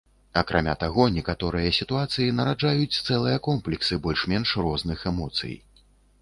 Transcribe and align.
Акрамя 0.39 0.73
таго, 0.83 1.03
некаторыя 1.17 1.73
сітуацыі 1.79 2.33
нараджаюць 2.39 2.99
цэлыя 3.09 3.37
комплексы 3.49 4.01
больш-менш 4.07 4.55
розных 4.69 5.05
эмоцый. 5.15 5.55